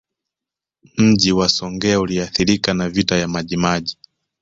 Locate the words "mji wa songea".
0.97-1.99